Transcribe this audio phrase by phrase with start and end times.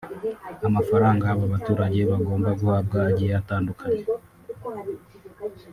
[0.67, 4.03] Amafaranga aba baturage bagomba guhabwa agiye atandukanye